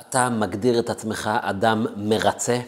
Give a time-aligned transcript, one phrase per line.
[0.00, 2.60] אתה מגדיר את עצמך אדם מרצה?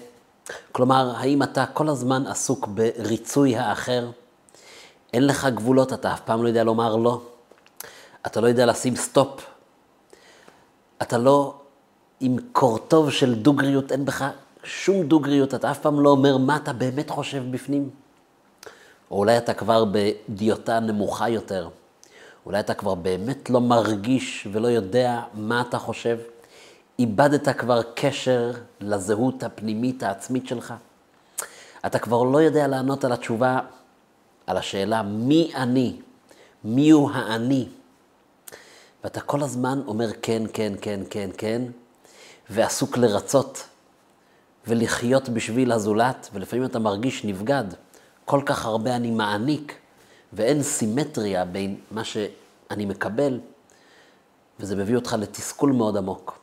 [0.73, 4.11] כלומר, האם אתה כל הזמן עסוק בריצוי האחר?
[5.12, 7.23] אין לך גבולות, אתה אף פעם לא יודע לומר לא.
[8.27, 9.47] אתה לא יודע לשים סטופ.
[11.03, 11.54] אתה לא
[12.21, 14.24] עם קורטוב של דוגריות, אין בך
[14.64, 17.90] שום דוגריות, אתה אף פעם לא אומר מה אתה באמת חושב בפנים.
[19.11, 21.68] או אולי אתה כבר בדיוטה נמוכה יותר.
[22.46, 26.18] אולי אתה כבר באמת לא מרגיש ולא יודע מה אתה חושב.
[26.99, 30.75] איבדת כבר קשר לזהות הפנימית העצמית שלך.
[31.87, 33.60] אתה כבר לא יודע לענות על התשובה,
[34.46, 35.96] על השאלה מי אני,
[36.64, 37.68] מי הוא האני.
[39.04, 41.62] ואתה כל הזמן אומר כן, כן, כן, כן, כן,
[42.51, 43.65] ועסוק לרצות
[44.66, 47.65] ולחיות בשביל הזולת, ולפעמים אתה מרגיש נבגד.
[48.24, 49.74] כל כך הרבה אני מעניק,
[50.32, 53.40] ואין סימטריה בין מה שאני מקבל,
[54.60, 56.35] וזה מביא אותך לתסכול מאוד עמוק.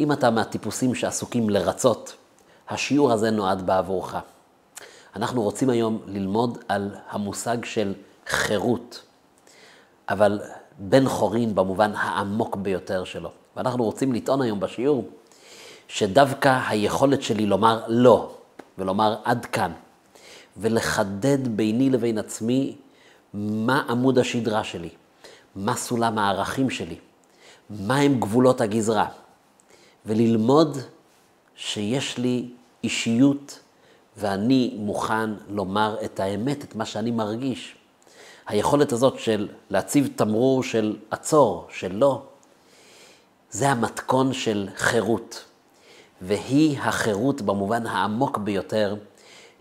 [0.00, 2.16] אם אתה מהטיפוסים שעסוקים לרצות,
[2.68, 4.16] השיעור הזה נועד בעבורך.
[5.16, 7.94] אנחנו רוצים היום ללמוד על המושג של
[8.26, 9.02] חירות,
[10.08, 10.40] אבל
[10.78, 13.30] בן חורין במובן העמוק ביותר שלו.
[13.56, 15.08] ואנחנו רוצים לטעון היום בשיעור
[15.88, 18.34] שדווקא היכולת שלי לומר לא,
[18.78, 19.72] ולומר עד כאן,
[20.56, 22.76] ולחדד ביני לבין עצמי
[23.34, 24.90] מה עמוד השדרה שלי,
[25.56, 26.96] מה סולם הערכים שלי,
[27.70, 29.06] מהם גבולות הגזרה,
[30.06, 30.78] וללמוד
[31.56, 32.48] שיש לי
[32.84, 33.58] אישיות
[34.16, 37.74] ואני מוכן לומר את האמת, את מה שאני מרגיש.
[38.46, 42.22] היכולת הזאת של להציב תמרור של עצור, של לא,
[43.50, 45.44] זה המתכון של חירות.
[46.22, 48.96] והיא החירות במובן העמוק ביותר,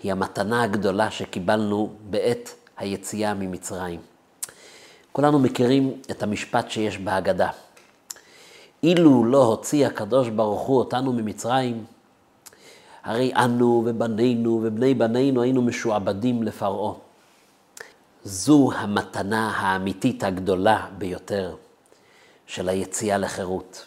[0.03, 3.99] היא המתנה הגדולה שקיבלנו בעת היציאה ממצרים.
[5.11, 7.49] כולנו מכירים את המשפט שיש בהגדה.
[8.83, 11.85] אילו לא הוציא הקדוש ברוך הוא אותנו ממצרים,
[13.03, 16.93] הרי אנו ובנינו ובני בנינו היינו משועבדים לפרעה.
[18.23, 21.55] זו המתנה האמיתית הגדולה ביותר
[22.47, 23.85] של היציאה לחירות.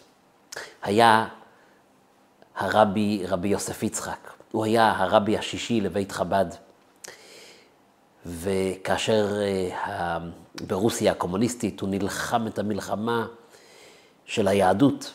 [0.83, 1.27] היה
[2.55, 6.45] הרבי, רבי יוסף יצחק, הוא היה הרבי השישי לבית חב"ד,
[8.25, 10.17] וכאשר אה,
[10.67, 13.27] ברוסיה הקומוניסטית הוא נלחם את המלחמה
[14.25, 15.13] של היהדות,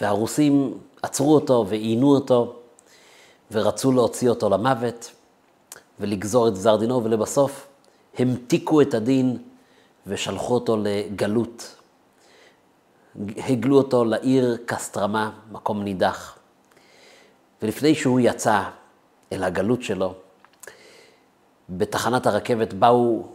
[0.00, 2.54] והרוסים עצרו אותו ועיינו אותו,
[3.52, 5.10] ורצו להוציא אותו למוות
[6.00, 7.66] ולגזור את גזר דינו, ולבסוף
[8.18, 9.38] המתיקו את הדין
[10.06, 11.74] ושלחו אותו לגלות.
[13.36, 16.38] הגלו אותו לעיר קסטרמה, מקום נידח.
[17.62, 18.62] ולפני שהוא יצא
[19.32, 20.14] אל הגלות שלו,
[21.70, 23.26] בתחנת הרכבת באו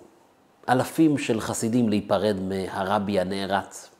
[0.70, 3.93] אלפים של חסידים להיפרד מהרבי הנערץ.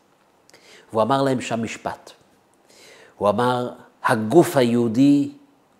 [0.94, 2.12] והוא אמר להם שם משפט.
[3.18, 3.72] הוא אמר,
[4.04, 5.32] הגוף היהודי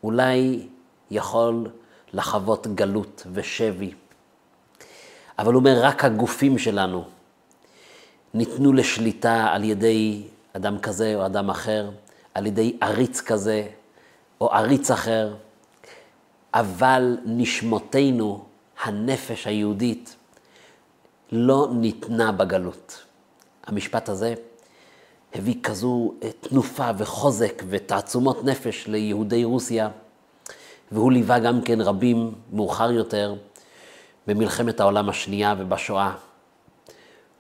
[0.04, 0.68] אולי
[1.12, 1.70] יכול
[2.14, 3.94] לחוות גלות ושבי,
[5.40, 7.06] אבל הוא אומר, רק הגופים שלנו
[8.34, 11.90] ניתנו לשליטה על ידי אדם כזה או אדם אחר,
[12.34, 13.68] על ידי עריץ כזה
[14.42, 15.36] או עריץ אחר,
[16.54, 18.46] אבל נשמותינו,
[18.84, 20.16] הנפש היהודית,
[21.32, 23.04] לא ניתנה בגלות.
[23.68, 24.34] המשפט הזה
[25.34, 29.90] הביא כזו תנופה וחוזק ותעצומות נפש ליהודי רוסיה,
[30.92, 33.36] והוא ליווה גם כן רבים מאוחר יותר
[34.28, 36.14] במלחמת העולם השנייה ובשואה.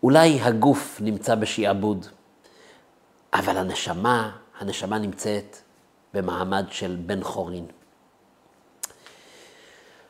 [0.03, 2.05] אולי הגוף נמצא בשעבוד,
[3.33, 5.57] אבל הנשמה, הנשמה נמצאת
[6.13, 7.65] במעמד של בן חורין.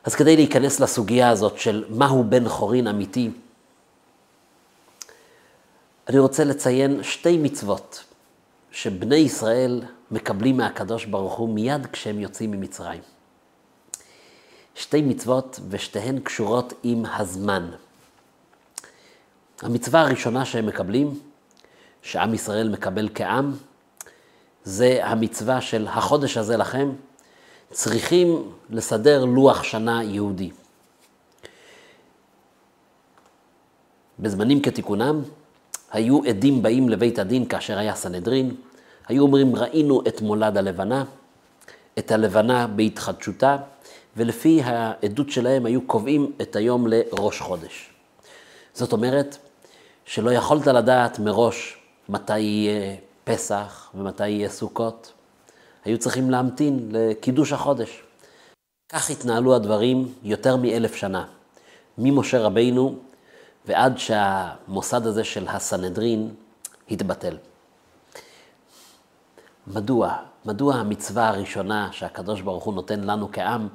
[0.03, 3.31] אז כדי להיכנס לסוגיה הזאת של מהו בן חורין אמיתי,
[6.07, 8.03] אני רוצה לציין שתי מצוות
[8.71, 13.01] שבני ישראל מקבלים מהקדוש ברוך הוא מיד כשהם יוצאים ממצרים.
[14.75, 17.69] שתי מצוות ושתיהן קשורות עם הזמן.
[19.61, 21.19] המצווה הראשונה שהם מקבלים,
[22.01, 23.53] שעם ישראל מקבל כעם,
[24.63, 26.91] זה המצווה של החודש הזה לכם,
[27.71, 30.51] צריכים לסדר לוח שנה יהודי.
[34.19, 35.21] בזמנים כתיקונם,
[35.93, 38.55] היו עדים באים לבית הדין כאשר היה סנהדרין,
[39.07, 41.05] היו אומרים ראינו את מולד הלבנה,
[41.99, 43.57] את הלבנה בהתחדשותה,
[44.17, 47.89] ולפי העדות שלהם היו קובעים את היום לראש חודש.
[48.73, 49.37] זאת אומרת
[50.05, 51.77] שלא יכולת לדעת מראש
[52.09, 55.13] מתי יהיה פסח ומתי יהיה סוכות.
[55.85, 58.03] היו צריכים להמתין לקידוש החודש.
[58.89, 61.25] כך התנהלו הדברים יותר מאלף שנה,
[61.97, 62.95] ממשה רבינו
[63.65, 66.33] ועד שהמוסד הזה של הסנהדרין
[66.91, 67.37] התבטל.
[69.67, 70.15] מדוע?
[70.45, 73.67] מדוע המצווה הראשונה שהקדוש ברוך הוא נותן לנו כעם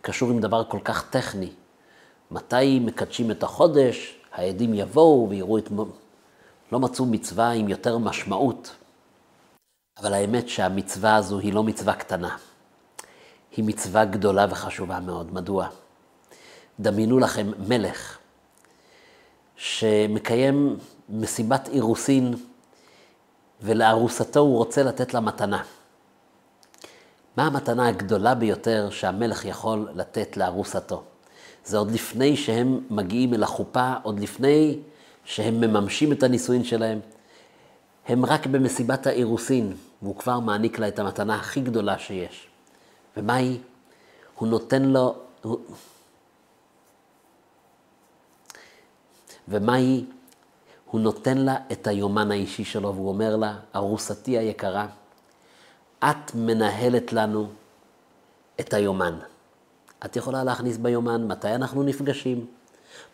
[0.00, 1.52] קשור עם דבר כל כך טכני?
[2.30, 5.70] מתי מקדשים את החודש, העדים יבואו ויראו את...
[6.72, 8.76] לא מצאו מצווה עם יותר משמעות.
[9.98, 12.36] אבל האמת שהמצווה הזו היא לא מצווה קטנה.
[13.56, 15.34] היא מצווה גדולה וחשובה מאוד.
[15.34, 15.68] מדוע?
[16.80, 18.18] דמיינו לכם מלך
[19.62, 20.76] שמקיים
[21.08, 22.34] מסיבת אירוסין
[23.60, 25.62] ולארוסתו הוא רוצה לתת לה מתנה.
[27.36, 31.02] מה המתנה הגדולה ביותר שהמלך יכול לתת לארוסתו?
[31.64, 34.78] זה עוד לפני שהם מגיעים אל החופה, עוד לפני
[35.24, 37.00] שהם מממשים את הנישואין שלהם.
[38.06, 42.46] הם רק במסיבת האירוסין, והוא כבר מעניק לה את המתנה הכי גדולה שיש.
[43.16, 43.58] ומה היא?
[44.34, 45.14] הוא נותן לו...
[49.48, 50.04] ומה היא?
[50.90, 54.86] הוא נותן לה את היומן האישי שלו, והוא אומר לה, ארוסתי היקרה,
[56.04, 57.48] את מנהלת לנו
[58.60, 59.18] את היומן.
[60.04, 62.46] את יכולה להכניס ביומן מתי אנחנו נפגשים,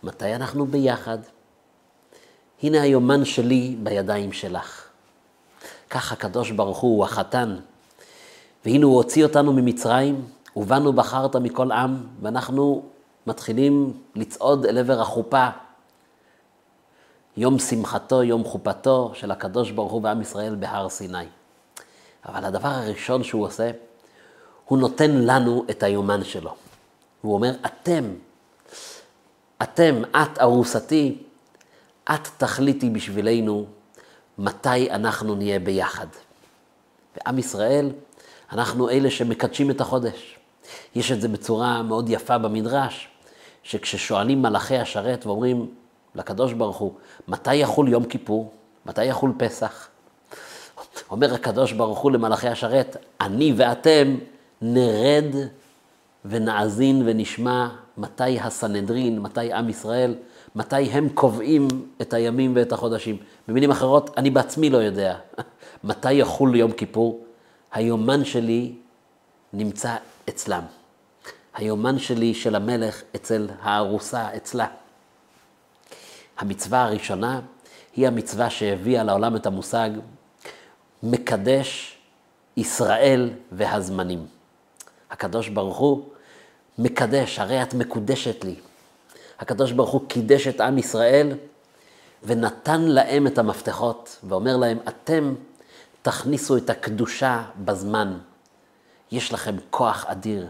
[0.02, 1.18] מתי אנחנו ביחד.
[2.62, 4.88] הנה היומן שלי בידיים שלך.
[5.90, 7.56] כך הקדוש ברוך הוא, החתן.
[8.64, 10.24] והנה הוא הוציא אותנו ממצרים,
[10.56, 12.82] ובנו בחרת מכל עם, ואנחנו
[13.26, 15.48] מתחילים לצעוד אל עבר החופה.
[17.38, 21.24] יום שמחתו, יום חופתו של הקדוש ברוך הוא ועם ישראל בהר סיני.
[22.26, 23.70] אבל הדבר הראשון שהוא עושה,
[24.64, 26.54] הוא נותן לנו את היומן שלו.
[27.20, 28.04] הוא אומר, אתם,
[29.62, 31.18] אתם, את ארוסתי,
[32.14, 33.66] את תחליטי בשבילנו
[34.38, 36.06] מתי אנחנו נהיה ביחד.
[37.16, 37.90] ועם ישראל,
[38.52, 40.38] אנחנו אלה שמקדשים את החודש.
[40.94, 43.08] יש את זה בצורה מאוד יפה במדרש,
[43.62, 45.68] שכששואלים מלאכי השרת ואומרים
[46.14, 46.92] לקדוש ברוך הוא,
[47.28, 48.52] מתי יחול יום כיפור?
[48.86, 49.88] מתי יחול פסח?
[51.10, 54.16] אומר הקדוש ברוך הוא למלאכי השרת, אני ואתם
[54.62, 55.34] נרד
[56.24, 57.68] ונאזין ונשמע
[57.98, 60.14] מתי הסנהדרין, מתי עם ישראל,
[60.56, 61.68] מתי הם קובעים
[62.00, 63.16] את הימים ואת החודשים.
[63.48, 65.16] במילים אחרות, אני בעצמי לא יודע
[65.84, 67.24] מתי יחול יום כיפור.
[67.72, 68.72] היומן שלי
[69.52, 69.96] נמצא
[70.28, 70.62] אצלם.
[71.54, 74.66] היומן שלי של המלך אצל הארוסה, אצלה.
[76.38, 77.40] המצווה הראשונה
[77.96, 79.90] היא המצווה שהביאה לעולם את המושג
[81.02, 81.98] מקדש
[82.56, 84.26] ישראל והזמנים.
[85.10, 86.04] הקדוש ברוך הוא
[86.78, 88.54] מקדש, הרי את מקודשת לי.
[89.38, 91.32] הקדוש ברוך הוא קידש את עם ישראל
[92.22, 95.34] ונתן להם את המפתחות, ואומר להם, אתם
[96.02, 98.18] תכניסו את הקדושה בזמן.
[99.12, 100.48] יש לכם כוח אדיר.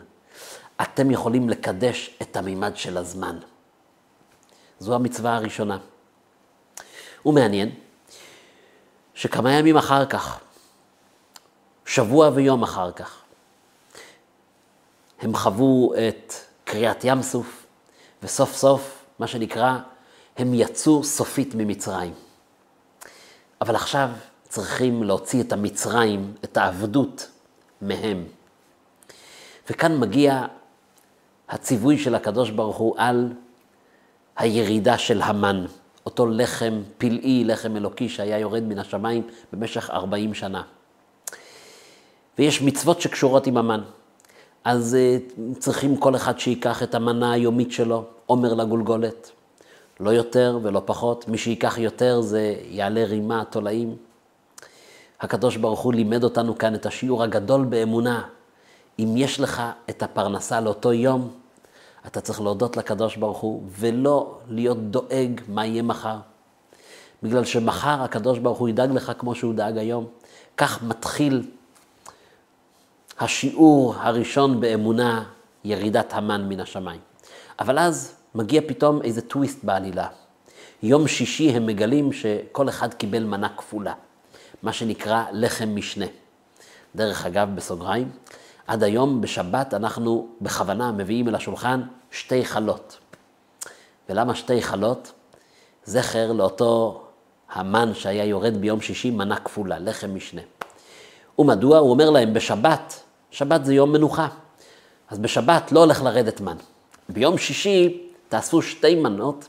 [0.83, 3.39] אתם יכולים לקדש את המימד של הזמן.
[4.79, 5.79] זו המצווה הראשונה.
[7.27, 7.71] ומעניין
[9.15, 10.41] שכמה ימים אחר כך,
[11.87, 13.23] שבוע ויום אחר כך,
[15.21, 16.33] הם חוו את
[16.65, 17.67] קריאת ים סוף,
[18.23, 19.79] וסוף סוף, מה שנקרא,
[20.37, 22.15] הם יצאו סופית ממצרים.
[23.61, 24.09] אבל עכשיו
[24.49, 27.29] צריכים להוציא את המצרים, את העבדות,
[27.83, 28.25] מהם.
[29.71, 30.47] וכאן מגיע
[31.49, 33.33] הציווי של הקדוש ברוך הוא על
[34.39, 35.65] הירידה של המן,
[36.07, 40.63] אותו לחם פלאי, לחם אלוקי שהיה יורד מן השמיים במשך 40 שנה.
[42.39, 43.81] ויש מצוות שקשורות עם המן.
[44.65, 49.31] אז uh, צריכים כל אחד שיקח את המנה היומית שלו, עומר לגולגולת.
[50.01, 53.97] לא יותר ולא פחות, מי שיקח יותר זה יעלה רימה, תולעים.
[55.21, 58.23] הקדוש ברוך הוא לימד אותנו כאן את השיעור הגדול באמונה.
[58.99, 61.31] אם יש לך את הפרנסה לאותו יום,
[62.09, 66.17] אתה צריך להודות לקדוש ברוך הוא, ולא להיות דואג מה יהיה מחר.
[67.23, 70.07] בגלל שמחר הקדוש ברוך הוא ידאג לך כמו שהוא דאג היום.
[70.57, 71.43] כך מתחיל
[73.19, 75.25] השיעור הראשון באמונה,
[75.65, 77.01] ירידת המן מן השמיים.
[77.59, 80.09] אבל אז מגיע פתאום איזה טוויסט בעלילה.
[80.83, 83.95] יום שישי הם מגלים שכל אחד קיבל מנה כפולה,
[84.63, 86.07] מה שנקרא לחם משנה.
[86.95, 88.11] דרך אגב, בסוגריים,
[88.67, 92.99] עד היום בשבת אנחנו בכוונה מביאים אל השולחן שתי חלות.
[94.09, 95.13] ולמה שתי חלות?
[95.85, 97.03] זכר לאותו
[97.53, 100.43] המן שהיה יורד ביום שישי, מנה כפולה, לחם משנה.
[101.39, 101.79] ומדוע?
[101.79, 103.01] הוא אומר להם, בשבת,
[103.31, 104.29] שבת זה יום מנוחה,
[105.11, 106.57] אז בשבת לא הולך לרדת מן.
[107.09, 109.49] ביום שישי תאספו שתי מנות,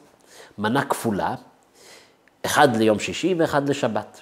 [0.58, 1.36] מנה כפולה,
[2.46, 4.22] אחד ליום שישי ואחד לשבת.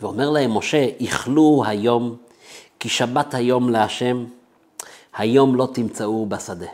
[0.00, 2.16] ואומר להם משה, איכלו היום,
[2.78, 4.24] כי שבת היום להשם,
[5.16, 6.66] היום לא תמצאו בשדה.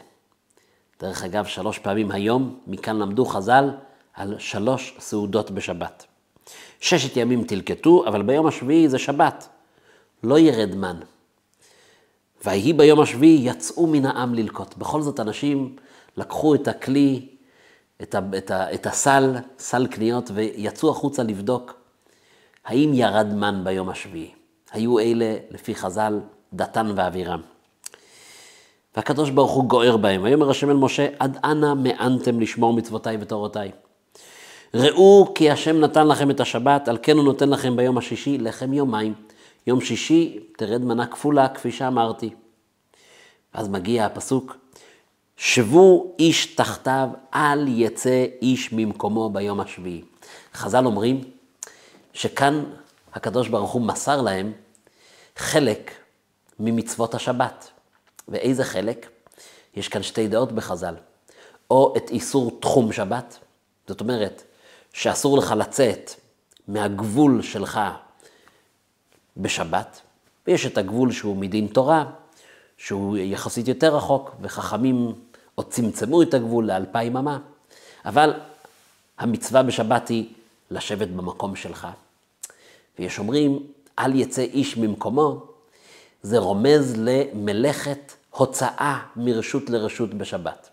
[1.01, 3.71] דרך אגב, שלוש פעמים היום, מכאן למדו חז"ל
[4.15, 6.07] על שלוש סעודות בשבת.
[6.81, 9.49] ששת ימים תלקטו, אבל ביום השביעי זה שבת.
[10.23, 10.97] לא ירד מן.
[12.45, 14.75] ויהי ביום השביעי, יצאו מן העם ללקוט.
[14.77, 15.77] בכל זאת, אנשים
[16.17, 17.29] לקחו את הכלי,
[18.03, 21.75] את, ה, את, ה, את הסל, סל קניות, ויצאו החוצה לבדוק
[22.65, 24.31] האם ירד מן ביום השביעי.
[24.73, 26.21] היו אלה, לפי חז"ל,
[26.53, 27.52] דתן ואבירם.
[28.97, 30.23] והקדוש ברוך הוא גוער בהם.
[30.23, 33.71] ויאמר השם אל משה, עד אנה מאנתם לשמור מצוותיי ותורותיי.
[34.75, 38.73] ראו כי השם נתן לכם את השבת, על כן הוא נותן לכם ביום השישי לחם
[38.73, 39.15] יומיים.
[39.67, 42.31] יום שישי תרד מנה כפולה, כפי שאמרתי.
[43.55, 44.57] ואז מגיע הפסוק,
[45.37, 50.03] שבו איש תחתיו, אל יצא איש ממקומו ביום השביעי.
[50.55, 51.21] חז"ל אומרים
[52.13, 52.65] שכאן
[53.15, 54.53] הקדוש ברוך הוא מסר להם
[55.37, 55.91] חלק
[56.61, 57.72] ממצוות השבת.
[58.29, 59.09] ואיזה חלק?
[59.76, 60.95] יש כאן שתי דעות בחז"ל.
[61.71, 63.38] או את איסור תחום שבת,
[63.88, 64.43] זאת אומרת
[64.93, 66.11] שאסור לך לצאת
[66.69, 67.81] מהגבול שלך
[69.37, 70.00] בשבת,
[70.47, 72.05] ויש את הגבול שהוא מדין תורה,
[72.79, 75.12] שהוא יחסית יותר רחוק, וחכמים
[75.55, 77.38] עוד צמצמו את הגבול לאלפיים אמה,
[78.05, 78.33] אבל
[79.19, 80.26] המצווה בשבת היא
[80.71, 81.88] לשבת במקום שלך.
[82.99, 83.67] ויש אומרים,
[83.99, 85.52] אל יצא איש ממקומו,
[86.23, 90.69] זה רומז למלאכת הוצאה מרשות לרשות בשבת.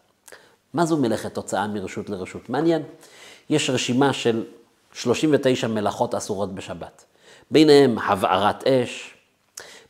[0.73, 2.49] מה זו מלאכת הוצאה מרשות לרשות?
[2.49, 2.81] מעניין.
[3.49, 4.43] יש רשימה של
[4.93, 7.05] 39 מלאכות אסורות בשבת.
[7.51, 9.13] ביניהם הבערת אש,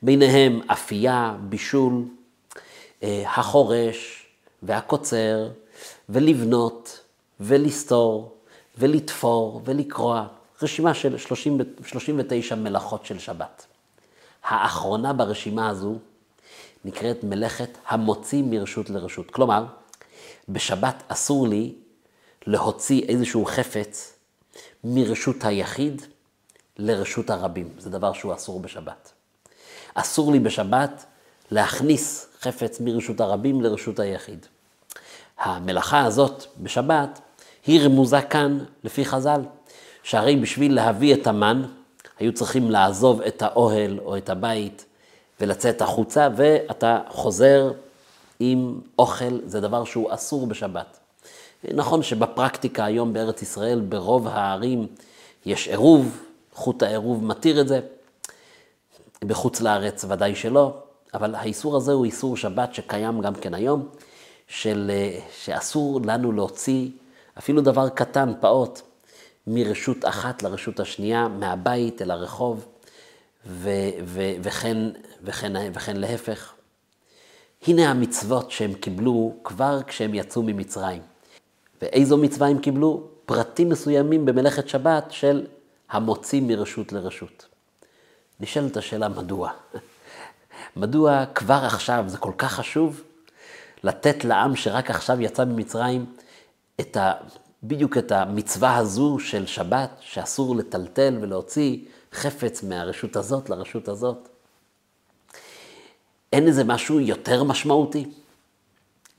[0.01, 2.03] ביניהם אפייה, בישול,
[3.03, 4.25] אה, החורש
[4.63, 5.49] והקוצר,
[6.09, 6.99] ולבנות,
[7.39, 8.35] ולסתור,
[8.77, 10.27] ולתפור, ולקרוע.
[10.61, 13.65] רשימה של 30, 39 מלאכות של שבת.
[14.43, 15.95] האחרונה ברשימה הזו
[16.85, 19.31] נקראת מלאכת המוציא מרשות לרשות.
[19.31, 19.65] כלומר,
[20.49, 21.73] בשבת אסור לי
[22.47, 24.13] להוציא איזשהו חפץ
[24.83, 26.01] מרשות היחיד
[26.77, 27.69] לרשות הרבים.
[27.77, 29.11] זה דבר שהוא אסור בשבת.
[29.93, 31.05] אסור לי בשבת
[31.51, 34.45] להכניס חפץ מרשות הרבים לרשות היחיד.
[35.39, 37.19] המלאכה הזאת בשבת
[37.65, 39.41] היא רמוזה כאן לפי חז"ל,
[40.03, 41.65] שהרי בשביל להביא את המן,
[42.19, 44.85] היו צריכים לעזוב את האוהל או את הבית
[45.41, 47.71] ולצאת החוצה, ואתה חוזר
[48.39, 50.99] עם אוכל, זה דבר שהוא אסור בשבת.
[51.73, 54.87] נכון שבפרקטיקה היום בארץ ישראל, ברוב הערים
[55.45, 57.79] יש עירוב, חוט העירוב מתיר את זה,
[59.23, 60.73] בחוץ לארץ ודאי שלא,
[61.13, 63.87] אבל האיסור הזה הוא איסור שבת שקיים גם כן היום,
[64.47, 64.91] של,
[65.43, 66.89] שאסור לנו להוציא
[67.37, 68.81] אפילו דבר קטן, פעוט,
[69.51, 72.65] מרשות אחת לרשות השנייה, מהבית אל הרחוב,
[73.45, 73.69] ו,
[74.05, 74.77] ו, וכן,
[75.23, 76.53] וכן, וכן להפך.
[77.67, 81.01] הנה המצוות שהם קיבלו כבר כשהם יצאו ממצרים.
[81.81, 83.07] ואיזו מצווה הם קיבלו?
[83.25, 85.47] פרטים מסוימים במלאכת שבת של
[85.89, 87.47] המוציא מרשות לרשות.
[88.39, 89.51] נשאלת השאלה מדוע.
[90.75, 93.03] מדוע כבר עכשיו, זה כל כך חשוב,
[93.83, 96.05] לתת לעם שרק עכשיו יצא ממצרים
[96.79, 96.97] את
[97.63, 101.77] בדיוק את המצווה הזו של שבת, שאסור לטלטל ולהוציא
[102.13, 104.29] חפץ מהרשות הזאת לרשות הזאת.
[106.33, 108.05] אין איזה משהו יותר משמעותי?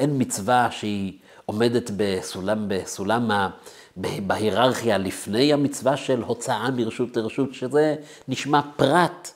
[0.00, 3.50] אין מצווה שהיא עומדת בסולם, בסולם ה...
[3.96, 7.96] בהיררכיה לפני המצווה של הוצאה מרשות לרשות, שזה
[8.28, 9.30] נשמע פרט,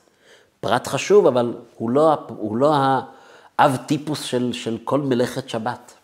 [0.60, 2.74] פרט חשוב, אבל הוא לא, הוא לא
[3.58, 5.94] האב טיפוס של, של כל מלאכת שבת.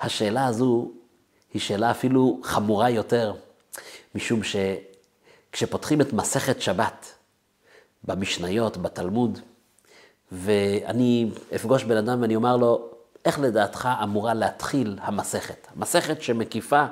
[0.00, 0.90] השאלה הזו
[1.54, 3.34] היא שאלה אפילו חמורה יותר,
[4.14, 7.14] משום שכשפותחים את מסכת שבת
[8.04, 9.38] במשניות, בתלמוד,
[10.32, 12.88] ואני אפגוש בן אדם ואני אומר לו,
[13.24, 15.66] איך לדעתך אמורה להתחיל המסכת?
[15.76, 16.84] מסכת שמקיפה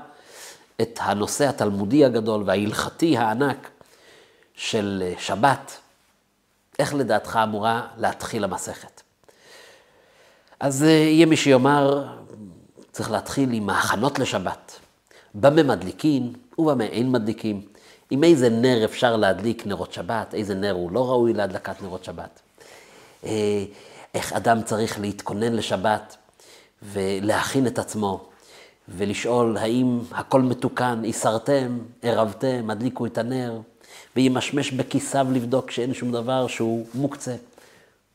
[0.81, 3.71] את הנושא התלמודי הגדול וההלכתי הענק
[4.55, 5.79] של שבת,
[6.79, 9.03] איך לדעתך אמורה להתחיל המסכת?
[10.61, 12.07] אז אה, יהיה מי שיאמר,
[12.97, 14.73] צריך להתחיל עם ההכנות לשבת.
[15.35, 17.63] במה מדליקים ובמה אין מדליקים.
[18.11, 22.41] עם איזה נר אפשר להדליק נרות שבת, איזה נר הוא לא ראוי להדלקת נרות שבת.
[23.25, 23.65] אה,
[24.15, 26.17] איך אדם צריך להתכונן לשבת
[26.83, 28.29] ולהכין את עצמו
[28.89, 33.61] ולשאול האם הכל מתוקן, הסרתם, ערבתם, הדליקו את הנר,
[34.17, 37.35] וימשמש בכיסיו לבדוק שאין שום דבר שהוא מוקצה.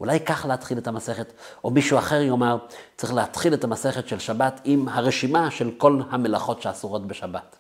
[0.01, 2.57] אולי כך להתחיל את המסכת, או מישהו אחר יאמר,
[2.97, 7.55] צריך להתחיל את המסכת של שבת עם הרשימה של כל המלאכות שאסורות בשבת.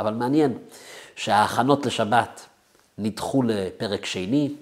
[0.00, 0.58] אבל מעניין
[1.16, 2.46] שההכנות לשבת
[2.98, 4.54] נדחו לפרק שני,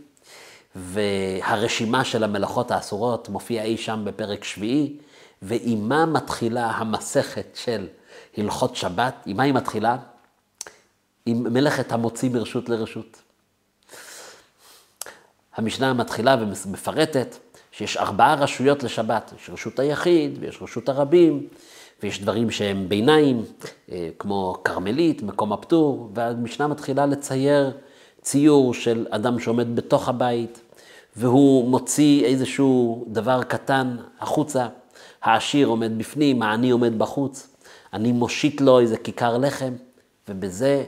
[0.76, 4.96] והרשימה של המלאכות האסורות מופיעה אי שם בפרק שביעי,
[5.42, 7.86] ועימה מתחילה המסכת של
[8.36, 9.14] הלכות שבת.
[9.26, 9.96] עם מה היא מתחילה?
[11.26, 13.23] עם מלאכת המוציא מרשות לרשות.
[15.56, 17.36] המשנה מתחילה ומפרטת
[17.72, 21.46] שיש ארבעה רשויות לשבת, יש רשות היחיד ויש רשות הרבים,
[22.02, 23.44] ויש דברים שהם ביניים,
[23.92, 27.70] אה, כמו כרמלית, מקום הפטור, והמשנה מתחילה לצייר
[28.22, 30.60] ציור של אדם שעומד בתוך הבית,
[31.16, 34.68] והוא מוציא איזשהו דבר קטן החוצה,
[35.22, 37.48] העשיר עומד בפנים, העני עומד בחוץ,
[37.92, 39.72] אני מושיט לו איזה כיכר לחם,
[40.28, 40.84] ובזה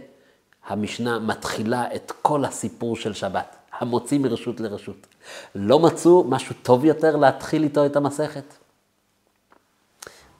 [0.66, 5.06] המשנה מתחילה את כל הסיפור של שבת, המוציא מרשות לרשות.
[5.54, 8.54] לא מצאו משהו טוב יותר להתחיל איתו את המסכת?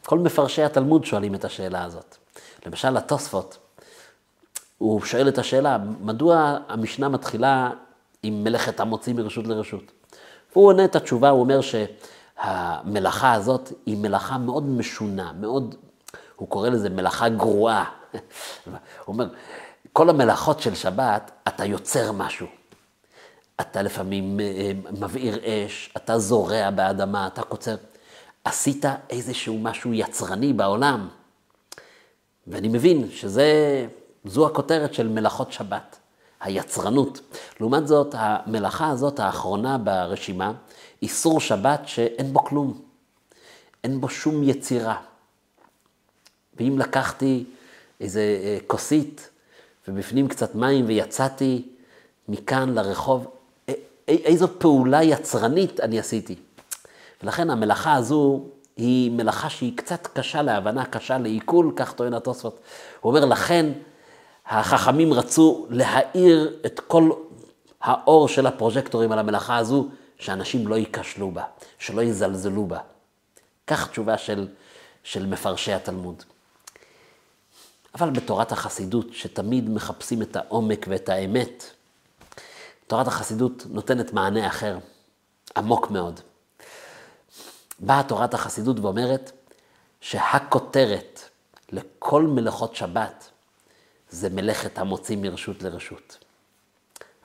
[0.07, 2.17] כל מפרשי התלמוד שואלים את השאלה הזאת.
[2.67, 3.59] למשל, התוספות,
[4.79, 7.71] הוא שואל את השאלה, מדוע המשנה מתחילה
[8.23, 9.93] עם מלאכת המוציא מרשות לרשות?
[10.53, 15.75] והוא עונה את התשובה, הוא אומר שהמלאכה הזאת היא מלאכה מאוד משונה, מאוד,
[16.37, 17.85] הוא קורא לזה מלאכה גרועה.
[18.65, 18.79] הוא
[19.09, 19.29] אומר,
[19.93, 22.47] כל המלאכות של שבת, אתה יוצר משהו.
[23.61, 27.77] אתה לפעמים אה, מבעיר אש, אתה זורע באדמה, אתה קוצר.
[28.45, 31.09] עשית איזשהו משהו יצרני בעולם.
[32.47, 35.99] ואני מבין שזו הכותרת של מלאכות שבת,
[36.41, 37.21] היצרנות.
[37.61, 40.53] לעומת זאת, המלאכה הזאת, האחרונה ברשימה,
[41.03, 42.81] איסור שבת שאין בו כלום.
[43.85, 44.97] אין בו שום יצירה.
[46.57, 47.45] ואם לקחתי
[48.01, 49.31] איזה אה, כוסית
[49.89, 51.69] ובפנים קצת מים ויצאתי
[52.29, 53.27] מכאן לרחוב,
[54.09, 56.35] איזו פעולה יצרנית אני עשיתי.
[57.23, 58.45] ולכן המלאכה הזו
[58.77, 62.61] היא מלאכה שהיא קצת קשה להבנה, קשה לעיכול, כך טוען התוספות.
[63.01, 63.73] הוא אומר, לכן
[64.47, 67.11] החכמים רצו להאיר את כל
[67.81, 71.43] האור של הפרוז'קטורים על המלאכה הזו, שאנשים לא ייכשלו בה,
[71.79, 72.79] שלא יזלזלו בה.
[73.67, 74.49] כך תשובה של,
[75.03, 76.23] של מפרשי התלמוד.
[77.95, 81.65] אבל בתורת החסידות, שתמיד מחפשים את העומק ואת האמת,
[82.87, 84.79] תורת החסידות נותנת מענה אחר,
[85.57, 86.21] עמוק מאוד.
[87.79, 89.33] באה תורת החסידות ואומרת
[90.01, 91.21] שהכותרת
[91.73, 93.31] לכל מלאכות שבת
[94.11, 96.19] זה מלאכת המוציא מרשות לרשות.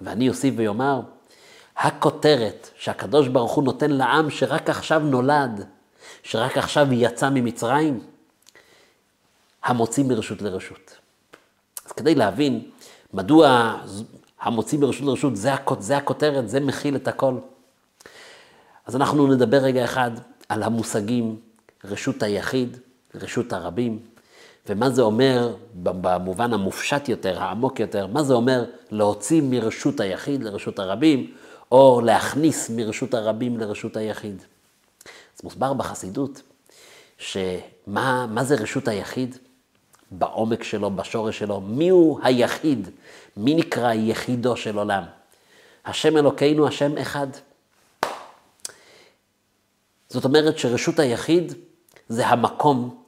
[0.02, 1.02] ואני אוסיף ואומר,
[1.78, 5.66] הכותרת שהקדוש ברוך הוא נותן לעם שרק עכשיו נולד,
[6.24, 8.00] שרק עכשיו יצא ממצרים,
[9.64, 10.98] המוציא מרשות לרשות.
[11.86, 12.70] אז כדי להבין
[13.14, 13.76] מדוע
[14.42, 17.36] המוציא מרשות לרשות, זה, זה הכותרת, זה מכיל את הכל.
[18.86, 20.12] אז אנחנו נדבר רגע אחד
[20.50, 21.40] על המושגים
[21.84, 22.78] רשות היחיד,
[23.16, 24.00] רשות הרבים,
[24.70, 30.80] ומה זה אומר במובן המופשט יותר, העמוק יותר, מה זה אומר להוציא מרשות היחיד לרשות
[30.80, 31.34] הרבים,
[31.72, 34.44] או להכניס מרשות הרבים לרשות היחיד.
[35.38, 36.42] אז מוסבר בחסידות,
[37.18, 39.38] שמה זה רשות היחיד?
[40.12, 42.90] בעומק שלו, בשורש שלו, מיהו היחיד?
[43.38, 45.04] מי נקרא יחידו של עולם?
[45.86, 47.28] השם אלוקינו, השם אחד.
[50.10, 51.54] זאת אומרת שרשות היחיד
[52.10, 53.04] זה המקום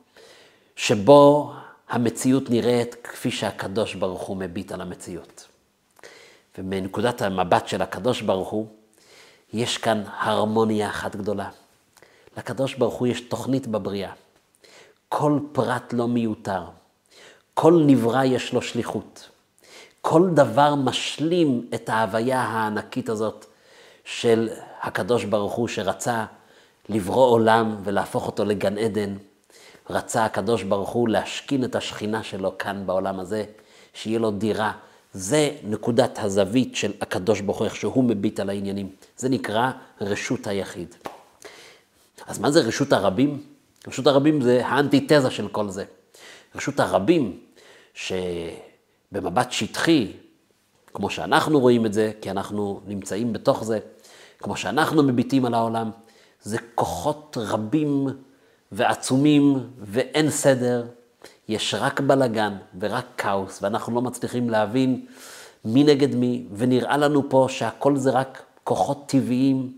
[0.75, 1.53] שבו
[1.89, 5.47] המציאות נראית כפי שהקדוש ברוך הוא מביט על המציאות.
[6.57, 8.67] ומנקודת המבט של הקדוש ברוך הוא,
[9.53, 11.49] יש כאן הרמוניה אחת גדולה.
[12.37, 14.11] לקדוש ברוך הוא יש תוכנית בבריאה.
[15.09, 16.63] כל פרט לא מיותר.
[17.53, 19.29] כל נברא יש לו שליחות.
[20.01, 23.45] כל דבר משלים את ההוויה הענקית הזאת
[24.05, 24.49] של
[24.81, 26.25] הקדוש ברוך הוא שרצה
[26.89, 29.15] לברוא עולם ולהפוך אותו לגן עדן.
[29.89, 33.45] רצה הקדוש ברוך הוא להשכין את השכינה שלו כאן בעולם הזה,
[33.93, 34.71] שיהיה לו דירה.
[35.13, 38.89] זה נקודת הזווית של הקדוש ברוך הוא, איך שהוא מביט על העניינים.
[39.17, 40.95] זה נקרא רשות היחיד.
[42.27, 43.43] אז מה זה רשות הרבים?
[43.87, 45.85] רשות הרבים זה האנטיתזה של כל זה.
[46.55, 47.39] רשות הרבים,
[47.93, 50.11] שבמבט שטחי,
[50.93, 53.79] כמו שאנחנו רואים את זה, כי אנחנו נמצאים בתוך זה,
[54.39, 55.91] כמו שאנחנו מביטים על העולם,
[56.41, 58.07] זה כוחות רבים
[58.71, 60.85] ועצומים ואין סדר,
[61.47, 65.05] יש רק בלגן ורק כאוס, ואנחנו לא מצליחים להבין
[65.65, 69.77] מי נגד מי, ונראה לנו פה שהכל זה רק כוחות טבעיים.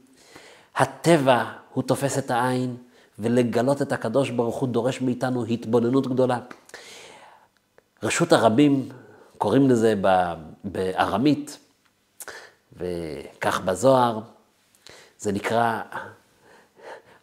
[0.75, 2.75] הטבע הוא תופס את העין,
[3.19, 6.39] ולגלות את הקדוש ברוך הוא דורש מאיתנו התבוננות גדולה.
[8.03, 8.89] רשות הרבים,
[9.37, 9.93] קוראים לזה
[10.63, 11.59] בארמית,
[12.77, 14.19] וכך בזוהר,
[15.19, 15.81] זה נקרא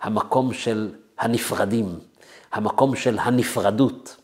[0.00, 1.98] המקום של הנפרדים,
[2.52, 4.16] המקום של הנפרדות.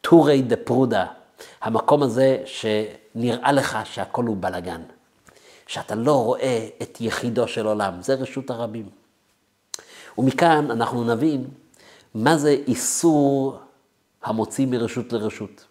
[0.00, 1.06] טורי דה פרודה,
[1.60, 4.82] המקום הזה שנראה לך שהכל הוא בלגן,
[5.66, 8.88] שאתה לא רואה את יחידו של עולם, זה רשות הרבים.
[10.18, 11.44] ומכאן אנחנו נבין
[12.14, 13.58] מה זה איסור
[14.22, 15.64] המוציא מרשות לרשות.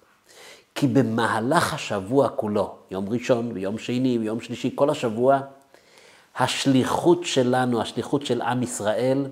[0.76, 5.40] כי במהלך השבוע כולו, יום ראשון ויום שני ויום שלישי, כל השבוע,
[6.38, 9.26] השליחות שלנו, השליחות של עם ישראל,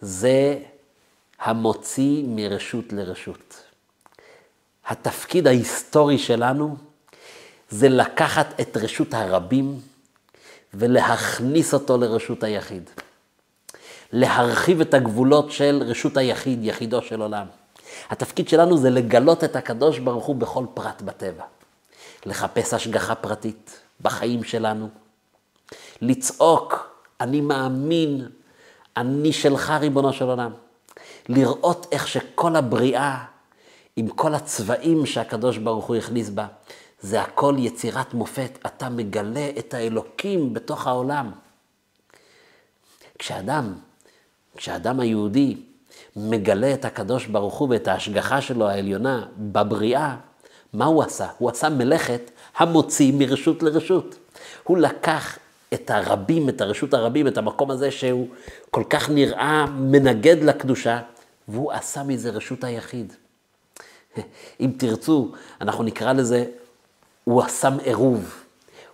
[0.00, 0.58] זה
[1.38, 3.62] המוציא מרשות לרשות.
[4.86, 6.76] התפקיד ההיסטורי שלנו
[7.70, 9.80] זה לקחת את רשות הרבים
[10.74, 12.90] ולהכניס אותו לרשות היחיד.
[14.12, 17.46] להרחיב את הגבולות של רשות היחיד, יחידו של עולם.
[18.10, 21.44] התפקיד שלנו זה לגלות את הקדוש ברוך הוא בכל פרט בטבע.
[22.26, 24.88] לחפש השגחה פרטית בחיים שלנו.
[26.02, 28.28] לצעוק, אני מאמין,
[28.96, 30.52] אני שלך ריבונו של עולם.
[31.28, 33.24] לראות איך שכל הבריאה,
[33.96, 36.46] עם כל הצבעים שהקדוש ברוך הוא הכניס בה,
[37.00, 38.58] זה הכל יצירת מופת.
[38.66, 41.32] אתה מגלה את האלוקים בתוך העולם.
[43.18, 43.74] כשאדם,
[44.58, 45.56] כשאדם היהודי
[46.16, 50.16] מגלה את הקדוש ברוך הוא ואת ההשגחה שלו העליונה בבריאה,
[50.72, 51.26] מה הוא עשה?
[51.38, 54.16] הוא עשה מלאכת המוציא מרשות לרשות.
[54.64, 55.38] הוא לקח
[55.74, 58.28] את הרבים, את הרשות הרבים, את המקום הזה שהוא
[58.70, 61.00] כל כך נראה מנגד לקדושה,
[61.48, 63.12] והוא עשה מזה רשות היחיד.
[64.60, 66.44] אם תרצו, אנחנו נקרא לזה,
[67.24, 68.44] הוא עשה עירוב.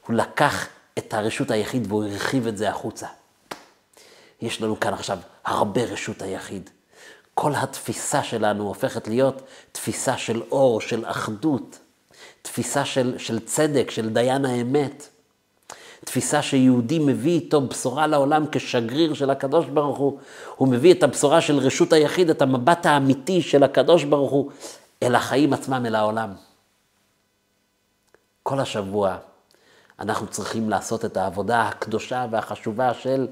[0.07, 3.07] הוא לקח את הרשות היחיד והוא הרחיב את זה החוצה.
[4.43, 6.71] יש לנו כאן עכשיו הרבה רשות היחיד.
[7.35, 9.43] כל התפיסה שלנו הופכת להיות
[9.73, 11.79] תפיסה של אור, של אחדות,
[12.43, 15.09] תפיסה של, של צדק, של דיין האמת.
[16.05, 20.19] תפיסה שיהודי מביא איתו בשורה לעולם כשגריר של הקדוש ברוך הוא.
[20.57, 24.51] הוא מביא את הבשורה של רשות היחיד, את המבט האמיתי של הקדוש ברוך הוא,
[25.03, 26.33] אל החיים עצמם, אל העולם.
[28.43, 29.17] כל השבוע
[29.99, 33.27] אנחנו צריכים לעשות את העבודה הקדושה והחשובה של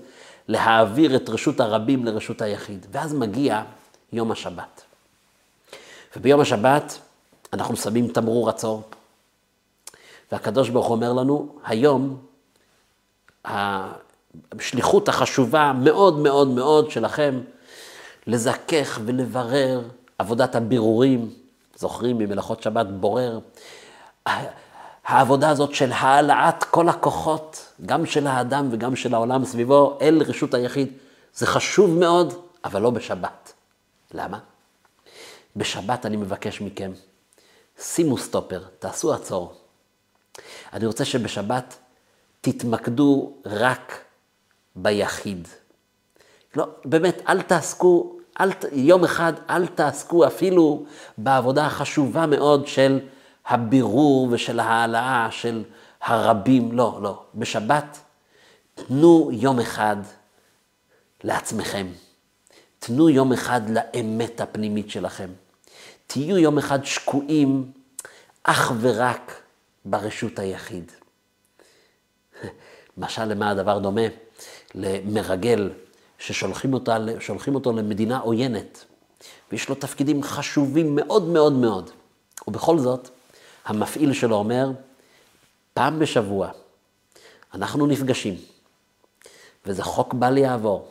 [0.48, 2.86] להעביר את רשות הרבים לרשות היחיד.
[2.90, 3.62] ואז מגיע
[4.12, 4.82] יום השבת.
[6.16, 6.98] וביום השבת
[7.52, 8.82] אנחנו שמים תמרור עצור,
[10.32, 12.18] והקדוש ברוך הוא אומר לנו, היום
[13.44, 17.40] השליחות החשובה מאוד מאוד מאוד שלכם
[18.26, 19.82] לזכך ולברר
[20.18, 21.30] עבודת הבירורים,
[21.76, 23.38] זוכרים ממלאכות שבת בורר,
[25.04, 30.54] העבודה הזאת של העלאת כל הכוחות, גם של האדם וגם של העולם סביבו, אל רשות
[30.54, 30.92] היחיד,
[31.34, 32.34] זה חשוב מאוד,
[32.64, 33.52] אבל לא בשבת.
[34.14, 34.38] למה?
[35.56, 36.92] בשבת אני מבקש מכם,
[37.78, 39.54] שימו סטופר, תעשו עצור.
[40.72, 41.76] אני רוצה שבשבת
[42.40, 44.04] תתמקדו רק
[44.76, 45.48] ביחיד.
[46.56, 50.84] לא, באמת, אל תעסקו, אל, יום אחד אל תעסקו אפילו
[51.18, 53.00] בעבודה החשובה מאוד של
[53.46, 55.64] הבירור ושל ההעלאה של
[56.00, 56.72] הרבים.
[56.72, 57.22] לא, לא.
[57.34, 58.00] בשבת
[58.74, 59.96] תנו יום אחד
[61.24, 61.86] לעצמכם.
[62.78, 65.28] תנו יום אחד לאמת הפנימית שלכם.
[66.06, 67.72] תהיו יום אחד שקועים
[68.42, 69.42] אך ורק
[69.84, 70.92] ברשות היחיד.
[72.98, 74.00] משל למה הדבר דומה?
[74.74, 75.70] למרגל
[76.18, 76.96] ששולחים אותה,
[77.54, 78.84] אותו למדינה עוינת,
[79.52, 81.90] ויש לו תפקידים חשובים מאוד מאוד מאוד.
[82.48, 83.10] ובכל זאת,
[83.64, 84.70] המפעיל שלו אומר,
[85.74, 86.50] פעם בשבוע
[87.54, 88.34] אנחנו נפגשים,
[89.66, 90.88] וזה חוק בל יעבור,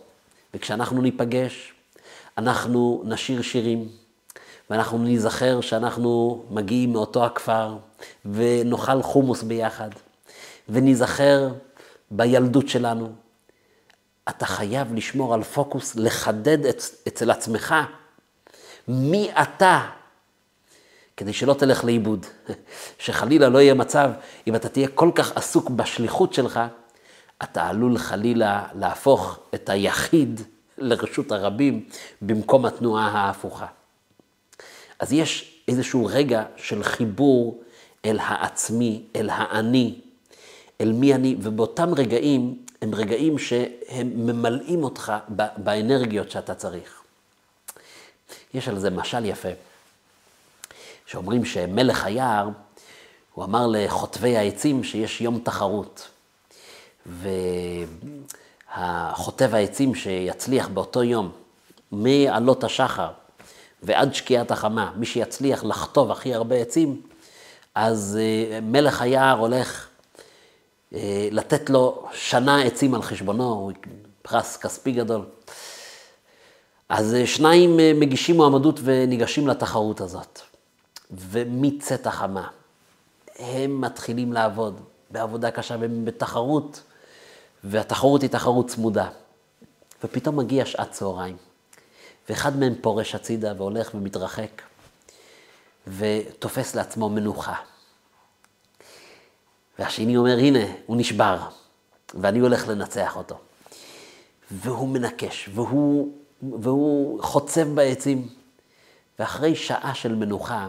[0.53, 1.73] וכשאנחנו ניפגש,
[2.37, 3.87] אנחנו נשיר שירים,
[4.69, 7.77] ואנחנו ניזכר שאנחנו מגיעים מאותו הכפר,
[8.25, 9.89] ונאכל חומוס ביחד,
[10.69, 11.49] וניזכר
[12.11, 13.09] בילדות שלנו.
[14.29, 16.65] אתה חייב לשמור על פוקוס, לחדד
[17.07, 17.75] אצל עצמך
[18.87, 19.89] מי אתה,
[21.21, 22.25] כדי שלא תלך לאיבוד.
[23.03, 24.11] שחלילה לא יהיה מצב,
[24.47, 26.59] אם אתה תהיה כל כך עסוק בשליחות שלך,
[27.43, 30.41] אתה עלול חלילה להפוך את היחיד
[30.77, 31.85] לרשות הרבים
[32.21, 33.65] במקום התנועה ההפוכה.
[34.99, 37.63] אז יש איזשהו רגע של חיבור
[38.05, 39.99] אל העצמי, אל האני,
[40.81, 45.13] אל מי אני, ובאותם רגעים הם רגעים שהם ממלאים אותך
[45.57, 47.01] באנרגיות שאתה צריך.
[48.53, 49.49] יש על זה משל יפה,
[51.11, 52.49] שאומרים שמלך היער,
[53.33, 56.07] הוא אמר לחוטבי העצים שיש יום תחרות.
[58.75, 61.31] והחוטב העצים שיצליח באותו יום,
[61.91, 63.09] מעלות השחר
[63.83, 67.01] ועד שקיעת החמה, מי שיצליח לחטוב הכי הרבה עצים,
[67.75, 69.87] אז אה, מלך היער הולך
[70.93, 73.71] אה, לתת לו שנה עצים על חשבונו,
[74.21, 75.25] פרס כספי גדול.
[76.89, 80.50] אז אה, שניים מגישים מועמדות וניגשים לתחרות הזאת.
[81.11, 82.47] ומצאת החמה,
[83.39, 86.81] הם מתחילים לעבוד בעבודה קשה והם בתחרות,
[87.63, 89.09] והתחרות היא תחרות צמודה.
[90.03, 91.37] ופתאום מגיע שעת צהריים,
[92.29, 94.61] ואחד מהם פורש הצידה והולך ומתרחק.
[95.87, 97.55] ותופס לעצמו מנוחה.
[99.79, 101.39] והשני אומר, הנה, הוא נשבר,
[102.13, 103.39] ואני הולך לנצח אותו.
[104.51, 106.13] והוא מנקש, והוא,
[106.61, 108.29] והוא חוצב בעצים.
[109.19, 110.67] ואחרי שעה של מנוחה,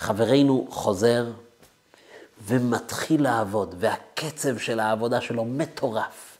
[0.00, 1.26] חברנו חוזר
[2.46, 6.38] ומתחיל לעבוד, והקצב של העבודה שלו מטורף.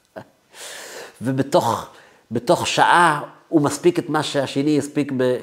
[1.22, 1.86] ובתוך
[2.30, 5.36] בתוך שעה הוא מספיק את מה שהשני הספיק, ב...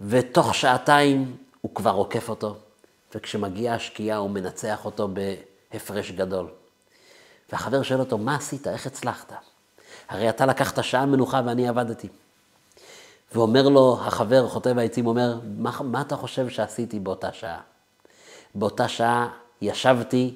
[0.00, 2.56] ותוך שעתיים הוא כבר עוקף אותו,
[3.14, 5.08] וכשמגיעה השקיעה הוא מנצח אותו
[5.72, 6.46] בהפרש גדול.
[7.52, 8.66] והחבר שואל אותו, מה עשית?
[8.66, 9.32] איך הצלחת?
[10.08, 12.08] הרי אתה לקחת שעה מנוחה ואני עבדתי.
[13.34, 17.60] ואומר לו החבר, חוטב העצים, אומר, מה, מה אתה חושב שעשיתי באותה שעה?
[18.54, 19.28] באותה שעה
[19.62, 20.34] ישבתי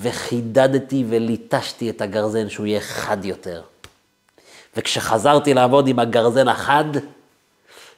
[0.00, 3.62] וחידדתי וליטשתי את הגרזן שהוא יהיה חד יותר.
[4.76, 6.84] וכשחזרתי לעבוד עם הגרזן החד,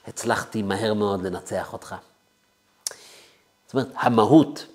[0.07, 1.94] הצלחתי מהר מאוד לנצח אותך.
[3.66, 4.66] זאת אומרת, המהות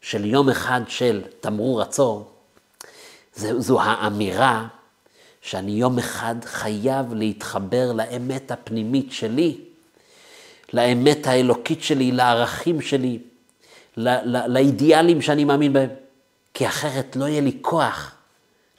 [0.00, 2.30] של יום אחד של תמרור עצור,
[3.36, 4.66] זו האמירה
[5.44, 9.60] שאני יום אחד חייב להתחבר לאמת הפנימית שלי,
[10.72, 13.18] לאמת האלוקית שלי, לערכים שלי,
[14.26, 15.90] לאידיאלים שאני מאמין בהם,
[16.54, 18.14] כי אחרת לא יהיה לי כוח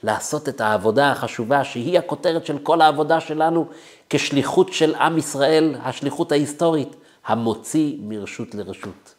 [0.02, 3.68] לעשות את העבודה החשובה, שהיא הכותרת של כל העבודה שלנו
[4.10, 9.14] כשליחות של עם ישראל, השליחות ההיסטורית, המוציא מרשות לרשות.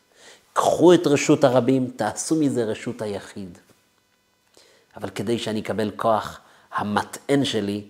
[0.53, 3.57] קחו את רשות הרבים, תעשו מזה רשות היחיד.
[4.97, 6.39] אבל כדי שאני אקבל כוח,
[6.71, 7.87] המטען שלי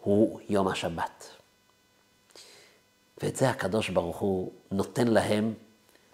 [0.00, 1.28] הוא יום השבת.
[3.22, 5.54] ואת זה הקדוש ברוך הוא נותן להם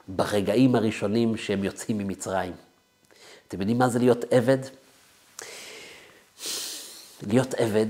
[0.08, 2.52] ברגעים הראשונים שהם יוצאים ממצרים.
[3.48, 4.58] אתם יודעים מה זה להיות עבד?
[7.26, 7.86] להיות עבד,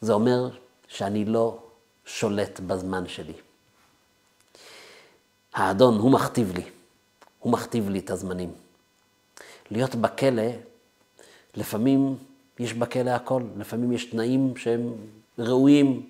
[0.00, 0.50] זה אומר
[0.88, 1.62] שאני לא
[2.06, 3.32] שולט בזמן שלי.
[5.54, 6.70] האדון, הוא מכתיב לי,
[7.38, 8.52] הוא מכתיב לי את הזמנים.
[9.70, 10.42] להיות בכלא,
[11.54, 12.16] לפעמים
[12.60, 14.92] יש בכלא הכל, לפעמים יש תנאים שהם
[15.38, 16.06] ראויים,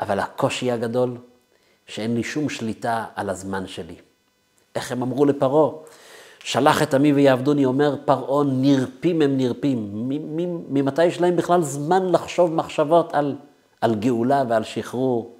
[0.00, 1.16] אבל הקושי הגדול,
[1.86, 3.94] שאין לי שום שליטה על הזמן שלי.
[4.74, 5.70] איך הם אמרו לפרעה?
[6.44, 10.08] שלח את עמי ויעבדוני, אומר פרעה, נרפים הם נרפים.
[10.68, 13.36] ממתי יש להם בכלל זמן לחשוב מחשבות על,
[13.80, 15.36] על גאולה ועל שחרור?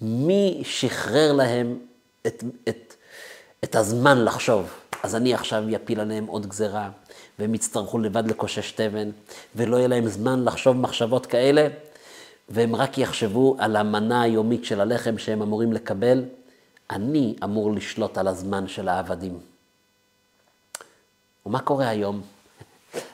[0.00, 1.78] מי שחרר להם
[2.26, 2.94] את, את,
[3.64, 4.70] את הזמן לחשוב?
[5.02, 6.90] אז אני עכשיו אפיל עליהם עוד גזרה,
[7.42, 9.10] והם יצטרכו לבד לקושש תבן,
[9.56, 11.68] ולא יהיה להם זמן לחשוב מחשבות כאלה,
[12.48, 16.24] והם רק יחשבו על המנה היומית של הלחם שהם אמורים לקבל.
[16.90, 19.38] אני אמור לשלוט על הזמן של העבדים.
[21.46, 22.22] ומה קורה היום?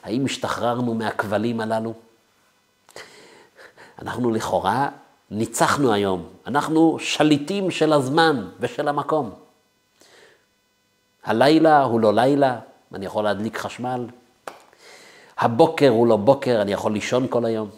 [0.02, 1.94] האם השתחררנו מהכבלים הללו?
[4.02, 4.88] אנחנו לכאורה
[5.30, 9.30] ניצחנו היום, אנחנו שליטים של הזמן ושל המקום.
[11.24, 12.58] הלילה הוא לא לילה,
[12.94, 14.06] אני יכול להדליק חשמל.
[15.38, 17.68] הבוקר הוא לא בוקר, אני יכול לישון כל היום.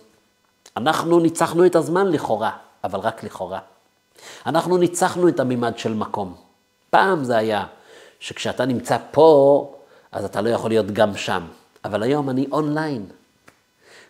[0.76, 2.50] אנחנו ניצחנו את הזמן לכאורה,
[2.84, 3.58] אבל רק לכאורה.
[4.46, 6.34] אנחנו ניצחנו את המימד של מקום.
[6.90, 7.66] פעם זה היה
[8.20, 9.74] שכשאתה נמצא פה,
[10.12, 11.42] אז אתה לא יכול להיות גם שם.
[11.84, 13.06] אבל היום אני אונליין,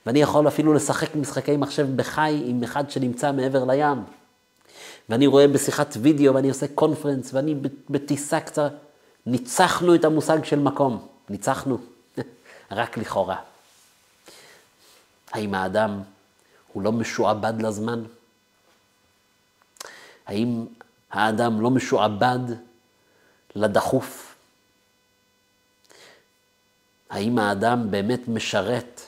[0.07, 4.05] ואני יכול אפילו לשחק משחקי מחשב בחי עם אחד שנמצא מעבר לים.
[5.09, 7.55] ואני רואה בשיחת וידאו ואני עושה קונפרנס ואני
[7.91, 8.69] בטיסה קצרה.
[9.27, 11.79] ניצחנו את המושג של מקום, ניצחנו,
[12.71, 13.37] רק לכאורה.
[15.33, 16.03] האם האדם
[16.73, 18.05] הוא לא משועבד לזמן?
[20.27, 20.67] האם
[21.11, 22.39] האדם לא משועבד
[23.57, 24.35] לדחוף?
[27.11, 29.01] האם האדם באמת משרת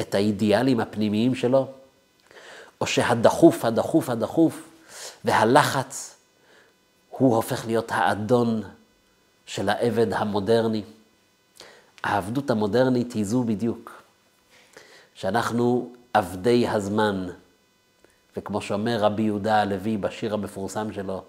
[0.00, 1.68] את האידיאלים הפנימיים שלו?
[2.80, 4.68] או שהדחוף, הדחוף, הדחוף
[5.24, 6.16] והלחץ
[7.10, 8.62] הוא הופך להיות האדון
[9.46, 10.82] של העבד המודרני.
[12.06, 14.02] העבדות המודרנית היא זו בדיוק,
[15.14, 17.26] שאנחנו עבדי הזמן,
[18.36, 21.22] וכמו שאומר רבי יהודה הלוי בשיר המפורסם שלו,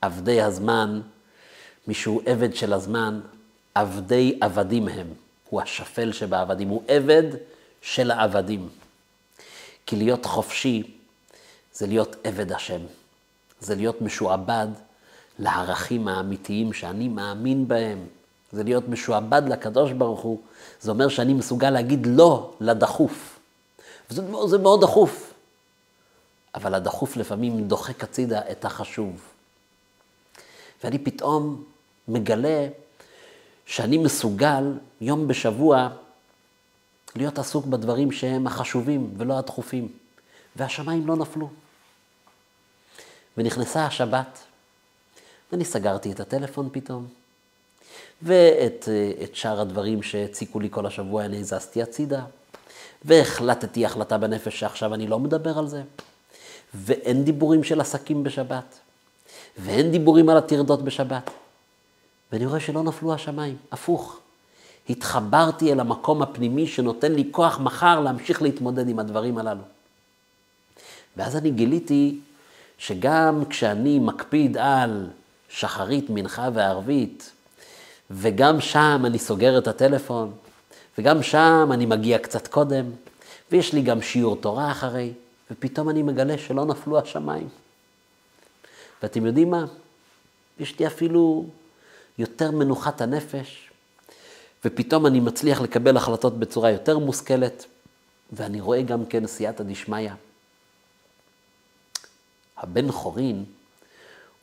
[0.00, 1.00] עבדי הזמן,
[1.86, 3.20] מי שהוא עבד של הזמן,
[3.74, 5.06] עבדי עבדים הם.
[5.50, 7.22] הוא השפל שבעבדים, הוא עבד
[7.82, 8.68] של העבדים.
[9.86, 10.82] כי להיות חופשי
[11.72, 12.80] זה להיות עבד השם,
[13.60, 14.68] זה להיות משועבד
[15.38, 17.98] לערכים האמיתיים שאני מאמין בהם,
[18.54, 20.40] זה להיות משועבד לקדוש ברוך הוא,
[20.80, 23.38] זה אומר שאני מסוגל להגיד לא לדחוף.
[24.10, 25.34] וזה מאוד דחוף,
[26.54, 29.20] אבל הדחוף לפעמים דוחק הצידה את החשוב.
[30.84, 31.64] ואני פתאום
[32.08, 32.68] מגלה
[33.66, 35.88] שאני מסוגל יום בשבוע
[37.16, 39.88] להיות עסוק בדברים שהם החשובים ולא הדחופים.
[40.56, 41.48] והשמיים לא נפלו.
[43.36, 44.38] ונכנסה השבת,
[45.52, 47.06] אני סגרתי את הטלפון פתאום,
[48.22, 48.88] ואת
[49.22, 52.24] את שאר הדברים שהציקו לי כל השבוע אני הזזתי הצידה,
[53.04, 55.82] והחלטתי החלטה בנפש שעכשיו אני לא מדבר על זה,
[56.74, 58.78] ואין דיבורים של עסקים בשבת,
[59.58, 61.30] ואין דיבורים על הטרדות בשבת.
[62.32, 64.18] ואני רואה שלא נפלו השמיים, הפוך.
[64.90, 69.62] התחברתי אל המקום הפנימי שנותן לי כוח מחר להמשיך להתמודד עם הדברים הללו.
[71.16, 72.18] ואז אני גיליתי
[72.78, 75.06] שגם כשאני מקפיד על
[75.48, 77.30] שחרית, מנחה וערבית,
[78.10, 80.32] וגם שם אני סוגר את הטלפון,
[80.98, 82.84] וגם שם אני מגיע קצת קודם,
[83.52, 85.12] ויש לי גם שיעור תורה אחרי,
[85.50, 87.48] ופתאום אני מגלה שלא נפלו השמיים.
[89.02, 89.64] ואתם יודעים מה?
[90.58, 91.46] יש לי אפילו
[92.18, 93.70] יותר מנוחת הנפש,
[94.64, 97.64] ופתאום אני מצליח לקבל החלטות בצורה יותר מושכלת,
[98.32, 100.10] ואני רואה גם כן סייעתא דשמיא.
[102.56, 103.44] הבן חורין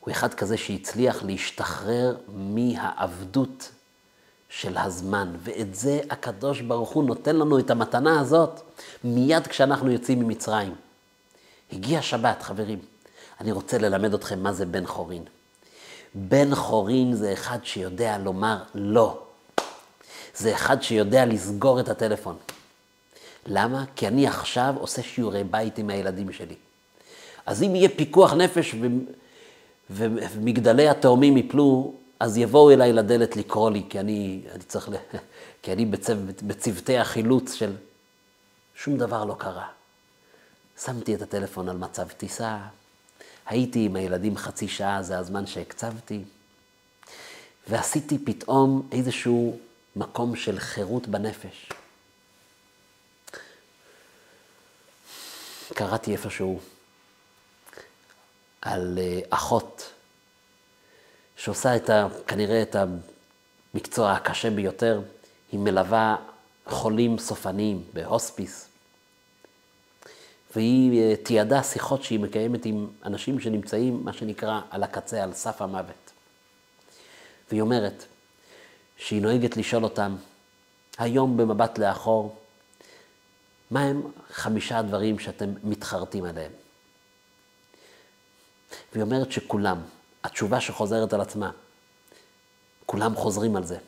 [0.04, 3.70] הוא אחד כזה שהצליח להשתחרר מהעבדות
[4.48, 8.60] של הזמן, ואת זה הקדוש ברוך הוא נותן לנו את המתנה הזאת
[9.04, 10.74] מיד כשאנחנו יוצאים ממצרים.
[11.72, 12.78] הגיע שבת, חברים.
[13.40, 15.22] אני רוצה ללמד אתכם מה זה בן חורין.
[16.14, 19.22] בן חורין זה אחד שיודע לומר לא.
[20.36, 22.36] זה אחד שיודע לסגור את הטלפון.
[23.46, 23.84] למה?
[23.96, 26.56] כי אני עכשיו עושה שיעורי בית עם הילדים שלי.
[27.46, 28.74] אז אם יהיה פיקוח נפש.
[29.92, 34.92] ומגדלי התאומים יפלו, אז יבואו אליי לדלת לקרוא לי, כי אני, אני צריך, ל...
[35.62, 36.12] כי אני בצו...
[36.42, 37.76] בצוותי החילוץ של...
[38.74, 39.68] שום דבר לא קרה.
[40.84, 42.58] שמתי את הטלפון על מצב טיסה,
[43.46, 46.24] הייתי עם הילדים חצי שעה, זה הזמן שהקצבתי,
[47.68, 49.58] ועשיתי פתאום איזשהו
[49.96, 51.70] מקום של חירות בנפש.
[55.74, 56.60] קראתי איפשהו
[58.62, 59.90] על אה, אחות
[61.36, 62.76] שעושה את ה, כנראה את
[63.74, 65.00] המקצוע הקשה ביותר,
[65.52, 66.16] היא מלווה
[66.66, 68.68] חולים סופניים בהוספיס.
[70.56, 75.62] והיא אה, תיעדה שיחות שהיא מקיימת עם אנשים שנמצאים, מה שנקרא, על הקצה, על סף
[75.62, 76.10] המוות.
[77.50, 78.04] והיא אומרת
[78.96, 80.16] שהיא נוהגת לשאול אותם,
[80.98, 82.36] היום במבט לאחור,
[83.70, 86.52] מה הם חמישה הדברים שאתם מתחרטים עליהם?
[88.92, 89.80] והיא אומרת שכולם,
[90.24, 91.50] התשובה שחוזרת על עצמה,
[92.86, 93.78] כולם חוזרים על זה.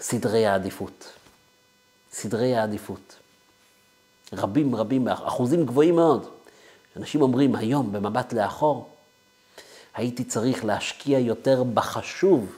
[0.00, 1.12] סדרי העדיפות.
[2.12, 3.16] סדרי העדיפות.
[4.32, 6.28] רבים רבים, אחוזים גבוהים מאוד.
[6.96, 8.88] אנשים אומרים, היום, במבט לאחור,
[9.94, 12.56] הייתי צריך להשקיע יותר בחשוב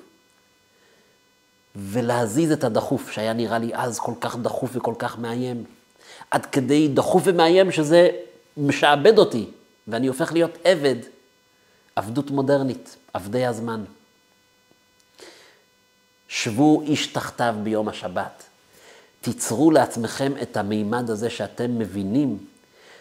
[1.77, 5.65] ולהזיז את הדחוף, שהיה נראה לי אז כל כך דחוף וכל כך מאיים.
[6.31, 8.11] עד כדי דחוף ומאיים שזה
[8.57, 9.51] משעבד אותי,
[9.89, 10.97] ואני הופך להיות עבד,
[11.97, 13.85] עבדות מודרנית, עבדי הזמן.
[16.29, 18.43] שבו איש תחתיו ביום השבת.
[19.21, 22.39] תיצרו לעצמכם את המימד הזה שאתם מבינים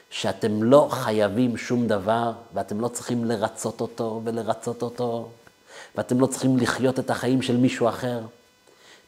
[0.09, 5.29] שאתם לא חייבים שום דבר, ואתם לא צריכים לרצות אותו ולרצות אותו,
[5.95, 8.21] ואתם לא צריכים לחיות את החיים של מישהו אחר.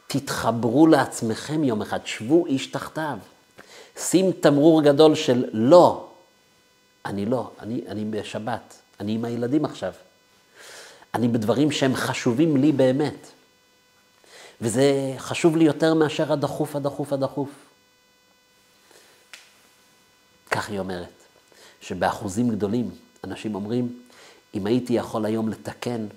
[0.08, 3.18] תתחברו לעצמכם יום אחד, שבו איש תחתיו.
[3.98, 6.09] שים תמרור גדול של לא.
[7.10, 9.94] אני לא, אני, אני בשבת, אני עם הילדים עכשיו.
[11.14, 13.28] אני בדברים שהם חשובים לי באמת.
[14.62, 17.50] וזה חשוב לי יותר מאשר הדחוף, הדחוף, הדחוף.
[20.52, 21.24] כך היא אומרת,
[21.82, 22.92] שבאחוזים גדולים
[23.24, 24.00] אנשים אומרים,
[24.56, 26.08] אם הייתי יכול היום לתקן,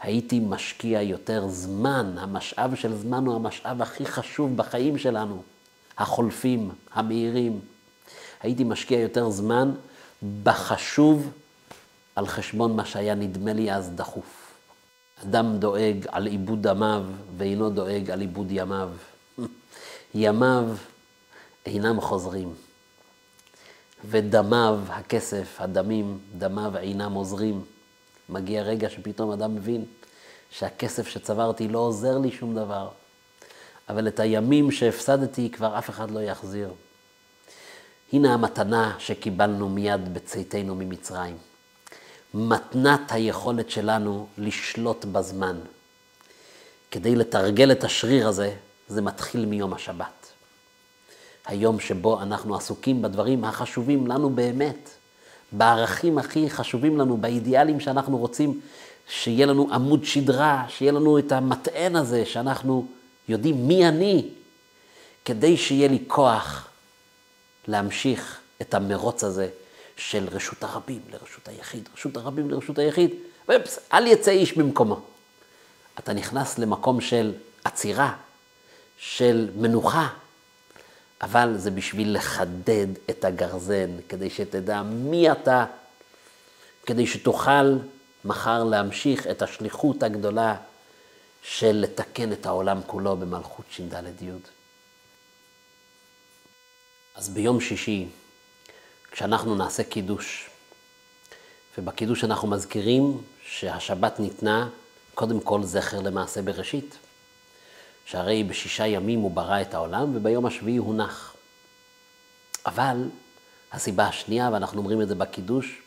[0.00, 5.42] הייתי משקיע יותר זמן, המשאב של זמן הוא המשאב הכי חשוב בחיים שלנו,
[5.98, 7.60] החולפים, המהירים.
[8.40, 9.72] הייתי משקיע יותר זמן
[10.42, 11.30] בחשוב
[12.16, 14.54] על חשבון מה שהיה נדמה לי אז דחוף.
[15.22, 17.04] אדם דואג על עיבוד דמיו
[17.36, 18.90] ואינו דואג על עיבוד ימיו.
[20.14, 20.64] ימיו
[21.66, 22.54] אינם חוזרים,
[24.04, 27.64] ודמיו, הכסף, הדמים, דמיו אינם עוזרים.
[28.28, 29.84] מגיע רגע שפתאום אדם מבין
[30.50, 32.88] שהכסף שצברתי לא עוזר לי שום דבר,
[33.88, 36.72] אבל את הימים שהפסדתי כבר אף אחד לא יחזיר.
[38.12, 41.36] הנה המתנה שקיבלנו מיד בצאתנו ממצרים.
[42.34, 45.56] מתנת היכולת שלנו לשלוט בזמן.
[46.90, 48.54] כדי לתרגל את השריר הזה,
[48.88, 50.32] זה מתחיל מיום השבת.
[51.46, 54.90] היום שבו אנחנו עסוקים בדברים החשובים לנו באמת,
[55.52, 58.60] בערכים הכי חשובים לנו, באידיאלים שאנחנו רוצים
[59.08, 62.86] שיהיה לנו עמוד שדרה, שיהיה לנו את המטען הזה, שאנחנו
[63.28, 64.28] יודעים מי אני,
[65.24, 66.71] כדי שיהיה לי כוח
[67.68, 69.48] להמשיך את המרוץ הזה
[69.96, 73.10] של רשות הרבים לרשות היחיד, רשות הרבים לרשות היחיד,
[73.48, 75.00] ופס, אל יצא איש במקומו.
[75.98, 77.32] אתה נכנס למקום של
[77.64, 78.14] עצירה,
[78.98, 80.08] של מנוחה,
[81.22, 85.64] אבל זה בשביל לחדד את הגרזן, כדי שתדע מי אתה,
[86.86, 87.76] כדי שתוכל
[88.24, 90.56] מחר להמשיך את השליחות הגדולה
[91.42, 94.61] של לתקן את העולם כולו במלכות ש"ד י'.
[97.14, 98.08] אז ביום שישי,
[99.10, 100.50] כשאנחנו נעשה קידוש,
[101.78, 104.68] ובקידוש אנחנו מזכירים שהשבת ניתנה
[105.14, 106.98] קודם כל זכר למעשה בראשית.
[108.04, 111.34] שהרי בשישה ימים הוא ברא את העולם וביום השביעי הוא נח.
[112.66, 113.08] אבל
[113.72, 115.82] הסיבה השנייה, ואנחנו אומרים את זה בקידוש,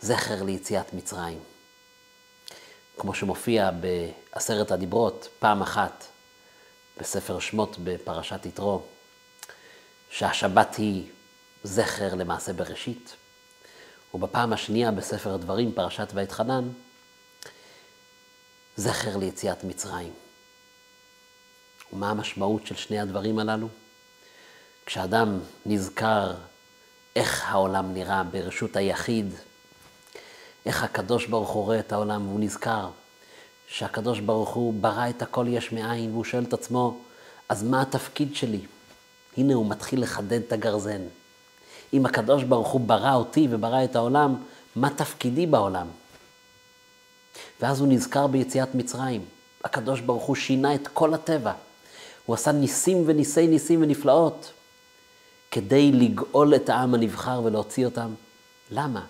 [0.00, 1.38] זכר ליציאת מצרים.
[2.98, 6.04] כמו שמופיע בעשרת הדיברות, פעם אחת
[7.00, 8.82] בספר שמות בפרשת יתרו,
[10.10, 11.10] שהשבת היא
[11.64, 13.16] זכר למעשה בראשית,
[14.14, 16.68] ובפעם השנייה בספר הדברים, פרשת ואתחנן,
[18.76, 20.12] זכר ליציאת מצרים.
[21.92, 23.68] ומה המשמעות של שני הדברים הללו?
[24.86, 26.34] כשאדם נזכר
[27.16, 29.34] איך העולם נראה ברשות היחיד,
[30.66, 32.90] איך הקדוש ברוך הוא רואה את העולם, והוא נזכר
[33.68, 37.00] שהקדוש ברוך הוא ברא את הכל יש מאין, והוא שואל את עצמו,
[37.48, 38.60] אז מה התפקיד שלי?
[39.38, 41.00] הנה הוא מתחיל לחדד את הגרזן.
[41.92, 44.34] אם הקדוש ברוך הוא ברא אותי וברא את העולם,
[44.76, 45.86] מה תפקידי בעולם?
[47.60, 49.24] ואז הוא נזכר ביציאת מצרים.
[49.64, 51.52] הקדוש ברוך הוא שינה את כל הטבע.
[52.26, 54.52] הוא עשה ניסים וניסי ניסים ונפלאות
[55.50, 58.14] כדי לגאול את העם הנבחר ולהוציא אותם.
[58.70, 59.04] למה?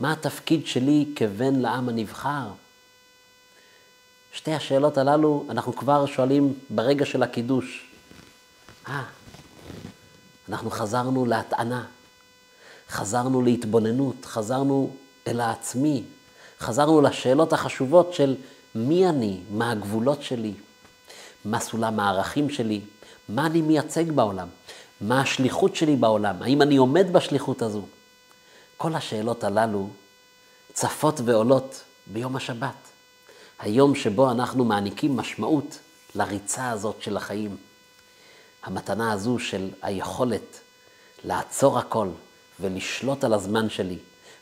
[0.00, 2.48] מה התפקיד שלי כבן לעם הנבחר?
[4.32, 7.93] שתי השאלות הללו אנחנו כבר שואלים ברגע של הקידוש.
[8.88, 9.02] אה,
[10.48, 11.84] אנחנו חזרנו להטענה,
[12.88, 16.04] חזרנו להתבוננות, חזרנו אל העצמי,
[16.60, 18.36] חזרנו לשאלות החשובות של
[18.74, 20.54] מי אני, מה הגבולות שלי,
[21.44, 22.80] מה סולם הערכים שלי,
[23.28, 24.48] מה אני מייצג בעולם,
[25.00, 27.82] מה השליחות שלי בעולם, האם אני עומד בשליחות הזו.
[28.76, 29.88] כל השאלות הללו
[30.72, 32.74] צפות ועולות ביום השבת,
[33.58, 35.78] היום שבו אנחנו מעניקים משמעות
[36.14, 37.56] לריצה הזאת של החיים.
[38.64, 40.60] המתנה הזו של היכולת
[41.24, 42.08] לעצור הכל
[42.60, 43.98] ולשלוט על הזמן שלי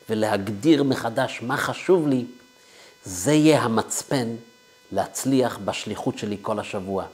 [0.08, 2.24] ולהגדיר מחדש מה חשוב לי,
[3.04, 4.36] זה יהיה המצפן
[4.92, 7.04] להצליח בשליחות שלי כל השבוע.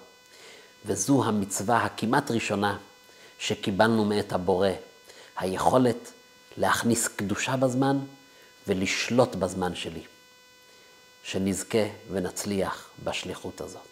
[0.86, 2.78] וזו המצווה הכמעט ראשונה
[3.38, 4.68] שקיבלנו מאת הבורא,
[5.36, 6.12] היכולת
[6.56, 7.98] להכניס קדושה בזמן
[8.66, 10.02] ולשלוט בזמן שלי.
[11.24, 13.87] שנזכה ונצליח בשליחות הזאת.